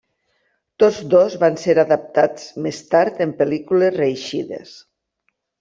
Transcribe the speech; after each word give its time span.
Tots 0.83 1.01
dos 1.13 1.35
van 1.43 1.59
ser 1.65 1.75
adaptats 1.83 2.49
més 2.69 2.81
tard 2.95 3.23
en 3.27 3.37
pel·lícules 3.43 3.95
reeixides. 4.03 4.77